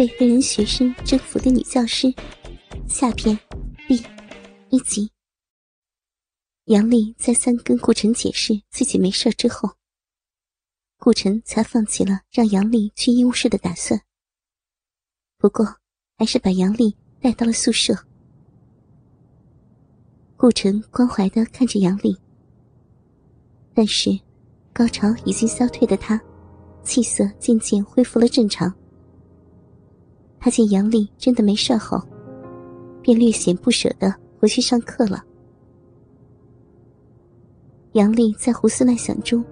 [0.00, 2.10] 被黑人学生征服的女教师，
[2.88, 3.38] 下篇
[3.86, 4.02] 第
[4.70, 5.12] 一集。
[6.64, 9.68] 杨丽再三跟顾晨解释自己没事之后，
[10.96, 14.00] 顾晨才放弃了让杨丽去医务室的打算。
[15.36, 15.76] 不过，
[16.16, 17.94] 还是把杨丽带到了宿舍。
[20.34, 22.16] 顾晨关怀的看着杨丽，
[23.74, 24.18] 但是
[24.72, 26.18] 高潮已经消退的他，
[26.82, 28.74] 气色渐渐恢复了正常。
[30.40, 32.02] 他见杨丽真的没事后，
[33.02, 35.22] 便略显不舍的回去上课了。
[37.92, 39.44] 杨丽在胡思乱想中，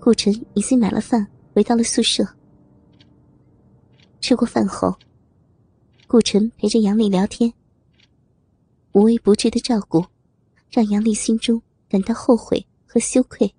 [0.00, 2.26] 顾晨已经买了饭回到了宿舍。
[4.20, 4.96] 吃过饭后，
[6.06, 7.52] 顾晨陪着杨丽聊天，
[8.92, 10.02] 无微不至的照顾，
[10.70, 13.54] 让杨丽心中感到后悔和羞愧。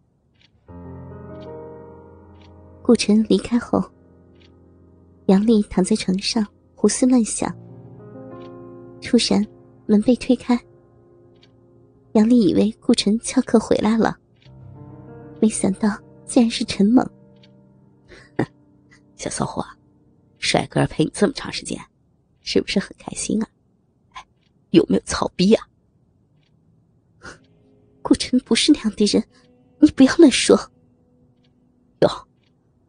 [2.82, 3.84] 顾晨离开后。
[5.30, 6.44] 杨丽躺在床上
[6.74, 7.56] 胡思乱想，
[9.00, 9.46] 突然
[9.86, 10.60] 门被推开。
[12.14, 14.18] 杨丽以为顾晨翘课回来了，
[15.40, 15.88] 没想到
[16.26, 17.08] 竟然是陈猛。
[19.18, 19.64] 小骚货，
[20.40, 21.80] 帅哥陪你这么长时间，
[22.42, 23.48] 是不是很开心啊？
[24.14, 24.26] 哎，
[24.72, 25.64] 有没有操逼啊？
[28.02, 29.24] 顾晨不是那样的人，
[29.78, 30.58] 你不要乱说。
[32.00, 32.10] 哟，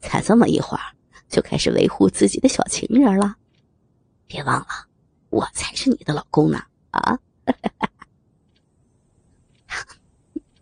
[0.00, 0.82] 才这么一会儿。
[1.30, 3.36] 就开始维护自己的小情人了，
[4.26, 4.66] 别忘了，
[5.30, 6.60] 我才是你的老公呢！
[6.90, 7.16] 啊，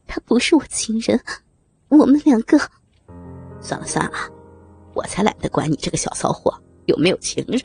[0.06, 1.18] 他不是我情人，
[1.88, 2.58] 我们两个。
[3.60, 4.18] 算了算了，
[4.94, 7.58] 我才懒得管你这个小骚货有没有情人，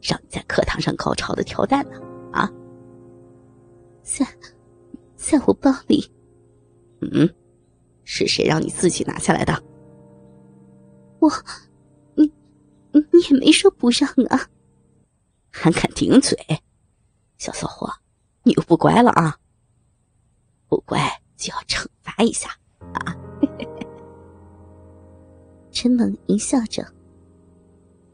[0.00, 2.00] 让你在课堂上高潮的跳蛋呢！
[2.32, 2.48] 啊，
[4.02, 4.24] 在，
[5.16, 6.08] 在我包里。
[7.00, 7.28] 嗯，
[8.04, 9.60] 是谁让你自己拿下来的？
[11.18, 11.28] 我。
[13.12, 14.48] 你也没说不让啊，
[15.50, 16.36] 还敢顶嘴，
[17.36, 17.92] 小骚货，
[18.42, 19.38] 你又不乖了啊！
[20.68, 21.00] 不乖
[21.36, 22.50] 就要惩罚一下
[22.94, 23.16] 啊！
[25.70, 26.84] 陈猛淫笑着，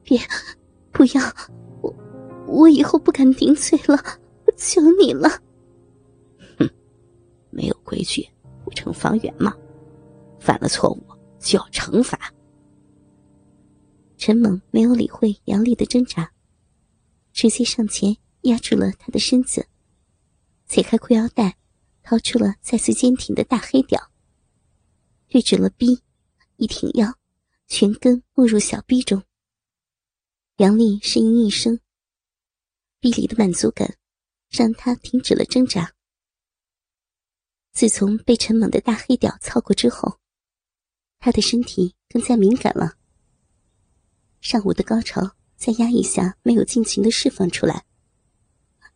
[0.02, 0.20] 别，
[0.92, 1.22] 不要，
[1.80, 1.94] 我
[2.46, 3.98] 我以后不敢顶嘴了，
[4.46, 5.28] 我求你了。
[6.58, 6.70] 哼，
[7.50, 8.28] 没有规矩
[8.64, 9.56] 不成方圆嘛，
[10.38, 11.02] 犯了错误
[11.38, 12.18] 就要惩罚。
[14.26, 16.32] 陈猛没有理会杨丽的挣扎，
[17.34, 19.68] 直接上前压住了她的身子，
[20.64, 21.58] 解开裤腰带，
[22.02, 24.10] 掏出了再次坚挺的大黑屌，
[25.28, 26.00] 对准了 B，
[26.56, 27.18] 一挺腰，
[27.66, 29.22] 全根没入小 B 中。
[30.56, 31.78] 杨丽呻吟一声
[33.00, 33.98] ，B 里的满足感
[34.48, 35.92] 让她停止了挣扎。
[37.74, 40.18] 自从被陈猛的大黑屌操过之后，
[41.18, 42.96] 她的身体更加敏感了。
[44.44, 45.22] 上午的高潮
[45.56, 47.82] 在压抑下没有尽情的释放出来，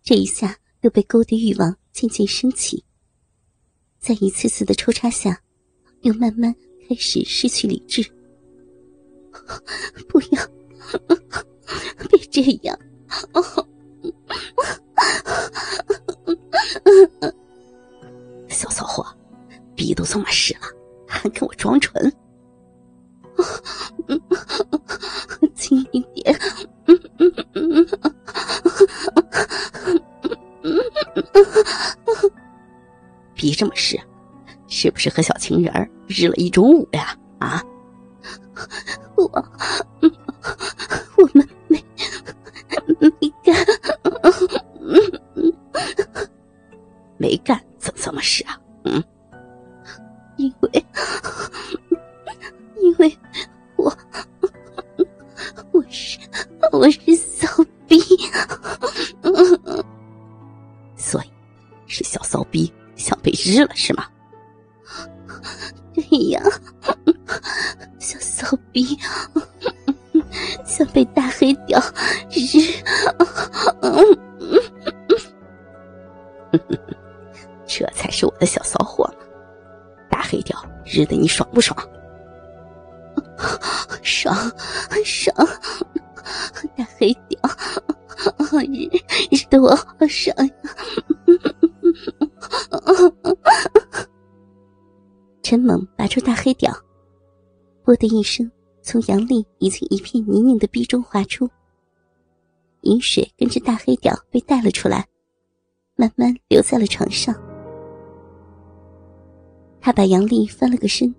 [0.02, 2.84] 这一下又被勾的欲望渐渐升起，
[3.98, 5.40] 在一次次的抽插下，
[6.02, 6.54] 又慢慢
[6.86, 8.04] 开始失去理智。
[10.06, 10.46] 不要，
[12.10, 12.78] 别这样！
[18.50, 19.16] 小骚货，
[19.74, 20.66] 逼都这么湿了，
[21.08, 22.14] 还跟我装纯？
[33.58, 34.00] 这么湿，
[34.68, 37.18] 是不是和小情人日了一中午呀？
[37.40, 37.60] 啊，
[39.16, 39.24] 我，
[41.16, 41.84] 我们没
[43.00, 43.10] 没
[43.42, 43.56] 干，
[47.16, 48.56] 没干怎么这么湿啊？
[48.84, 49.02] 嗯，
[50.36, 50.86] 因为，
[52.80, 53.18] 因为
[53.74, 53.92] 我
[55.72, 56.16] 我是。
[56.70, 57.48] 我是骚
[57.88, 57.98] 逼，
[60.94, 61.32] 所以
[61.86, 64.04] 是小骚逼想被日了是吗？
[65.94, 66.42] 对呀，
[67.98, 68.84] 小骚逼
[70.64, 71.80] 想被大黑屌
[72.30, 72.60] 日，
[77.66, 79.26] 这才是我的小骚货嘛！
[80.10, 81.76] 大黑屌日的你爽不爽？
[84.02, 84.34] 爽，
[85.04, 85.34] 爽。
[86.76, 87.40] 大黑屌，
[88.62, 88.88] 日
[89.30, 90.54] 日的我好爽呀！
[95.42, 96.70] 陈猛拔出大黑屌，
[97.84, 98.50] 啵的一声，
[98.82, 101.48] 从杨丽已经一片泥泞的壁中滑出，
[102.82, 105.06] 饮水跟着大黑屌被带了出来，
[105.96, 107.34] 慢慢留在了床上。
[109.80, 111.14] 他把杨丽翻了个身，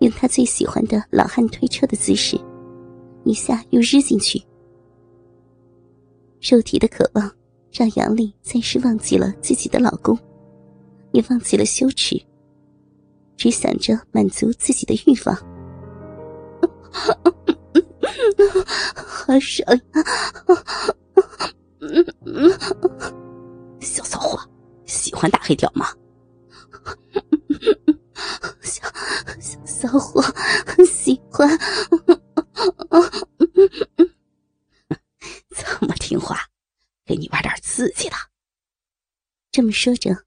[0.00, 2.36] 用他最喜欢的老汉推车的姿势。
[3.24, 4.42] 一下又日进去。
[6.40, 7.30] 肉体的渴望
[7.72, 10.18] 让杨丽暂时忘记了自己的老公，
[11.12, 12.20] 也忘记了羞耻，
[13.36, 15.36] 只想着满足自己的欲望。
[18.94, 20.04] 好爽呀！
[23.80, 24.40] 小骚货，
[24.84, 25.86] 喜欢大黑屌吗？
[28.62, 28.82] 小
[29.40, 30.22] 小骚货，
[30.84, 31.48] 喜欢。
[35.50, 36.36] 这么听话，
[37.04, 38.16] 给你玩点刺激的。
[39.52, 40.24] 这么说着，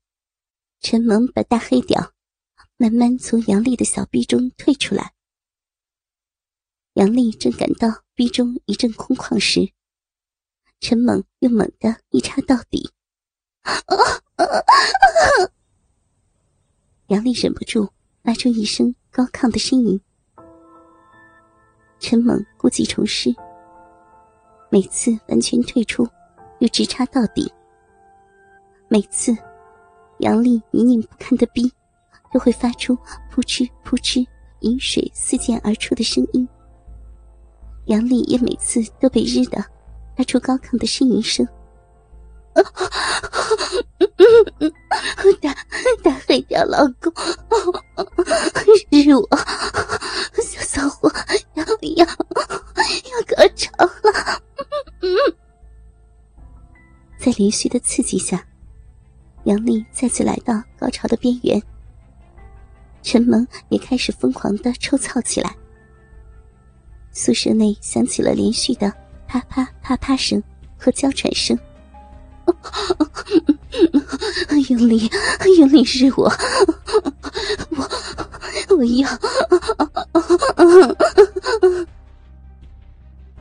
[0.79, 2.13] 陈萌把大黑屌
[2.77, 5.13] 慢慢从杨丽的小臂中退出来。
[6.93, 9.71] 杨丽正感到臂中一阵空旷时，
[10.79, 12.91] 陈猛又猛地一插到底。
[17.07, 17.91] 杨丽忍不住
[18.23, 19.99] 发出一声高亢的呻吟。
[21.99, 23.33] 陈猛故技重施，
[24.69, 26.07] 每次完全退出，
[26.63, 27.51] 又直插到底。
[28.87, 29.35] 每次，
[30.19, 31.69] 杨丽泥泞不堪的逼
[32.31, 32.97] 都会发出
[33.29, 34.25] 扑哧扑哧
[34.61, 36.47] 饮水四溅而出的声音。
[37.87, 39.61] 杨丽也每次都被日的
[40.15, 41.45] 发出高亢的呻吟声。
[45.41, 45.53] 大
[46.01, 47.11] 大黑掉老公，
[49.03, 49.27] 是我
[57.43, 58.41] 连续的刺激下，
[59.43, 61.61] 杨丽再次来到高潮的边缘。
[63.01, 65.53] 陈萌也开始疯狂的抽操起来。
[67.11, 68.89] 宿舍内响起了连续的
[69.27, 70.41] 啪啪啪啪声
[70.77, 71.59] 和娇喘声。
[74.69, 75.11] 用力，
[75.57, 76.31] 用力是我，
[77.71, 79.09] 我我要。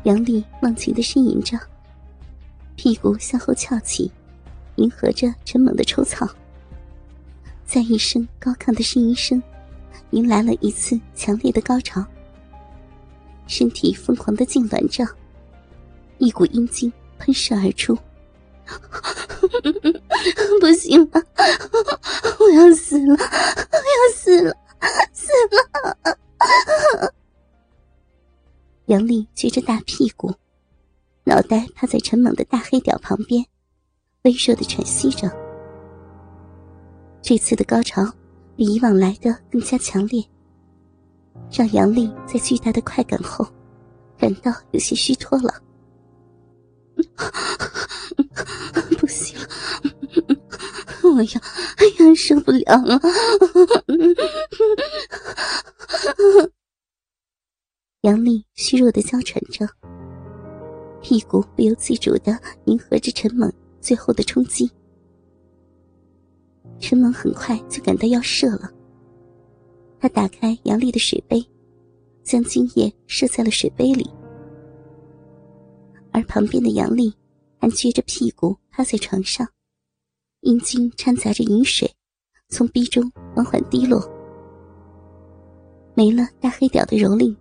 [0.03, 1.57] 杨丽忘情的呻吟着，
[2.77, 4.11] 屁股向后翘起，
[4.77, 6.29] 迎合着陈猛的抽草。
[7.65, 9.43] 在一声高亢的呻吟声，
[10.11, 12.05] 迎来了一次强烈的高潮。
[13.47, 15.07] 身体疯狂的痉挛着，
[16.19, 17.97] 一股阴茎喷射而出。
[20.61, 21.23] 不行了，
[22.39, 24.57] 我要死了，我要死了，
[25.13, 27.13] 死了！
[28.87, 30.35] 杨丽撅着大屁股，
[31.25, 33.45] 脑袋趴在陈猛的黑屌旁边，
[34.23, 35.31] 微弱的喘息着。
[37.21, 38.03] 这次的高潮
[38.57, 40.25] 比以往来的更加强烈。
[41.51, 43.47] 让杨丽在巨大的快感后，
[44.17, 45.53] 感到有些虚脱了。
[48.99, 49.39] 不行，
[51.03, 51.41] 我要，
[51.77, 52.99] 哎呀，受不了了！
[58.01, 59.69] 杨丽虚弱的娇喘着，
[61.03, 64.71] 屁股不由自主的迎合着陈猛最后的冲击。
[66.79, 68.71] 陈猛很快就感到要射了。
[70.01, 71.45] 他打开杨丽的水杯，
[72.23, 74.09] 将精液射在了水杯里，
[76.13, 77.13] 而旁边的杨丽
[77.59, 79.47] 还撅着屁股趴在床上，
[80.41, 81.89] 阴茎掺杂着饮水，
[82.49, 84.01] 从鼻中缓缓滴落。
[85.95, 87.37] 没了大黑屌的蹂躏，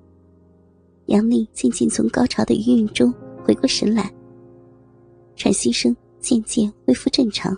[1.05, 3.11] 杨丽渐渐从高潮的余韵中
[3.51, 4.09] 回过神来，
[5.35, 7.53] 喘息声渐渐恢复正常。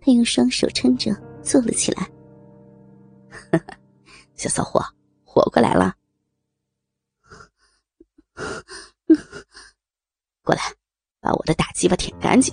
[0.00, 2.10] 他用双手撑着坐了起来。
[4.34, 4.84] 小骚货，
[5.24, 5.94] 活过来了！
[10.42, 10.62] 过来，
[11.20, 12.52] 把我的大鸡巴舔干净。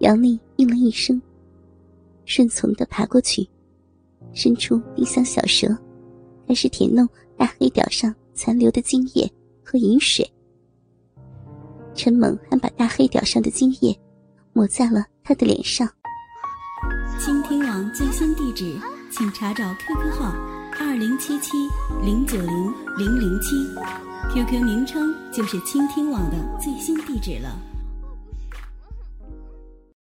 [0.00, 1.22] 杨丽应了一声，
[2.24, 3.48] 顺从的爬过去，
[4.32, 5.68] 伸出丁香小舌，
[6.48, 9.32] 开始舔弄大黑屌上残留的精液
[9.66, 10.24] 和饮水。
[11.92, 13.98] 陈猛还把大黑屌上的精液
[14.52, 15.88] 抹在了他的脸上。
[17.18, 18.78] 倾听网最新地址，
[19.10, 20.32] 请查找 QQ 号
[20.78, 21.50] 二零七七
[22.04, 23.56] 零九零零零七
[24.32, 27.58] ，QQ 名称就是倾听网的最新地址了。